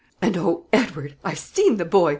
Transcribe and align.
And, 0.19 0.35
oh, 0.35 0.65
Edward, 0.73 1.15
I've 1.23 1.37
seen 1.37 1.77
the 1.77 1.85
boy! 1.85 2.09